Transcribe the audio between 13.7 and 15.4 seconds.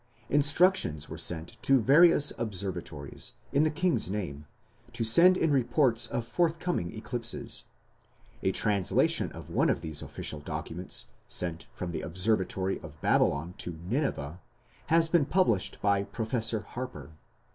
Nineveh, has been